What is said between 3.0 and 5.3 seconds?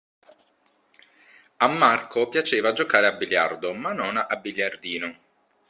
a biliardo, ma non a biliardino.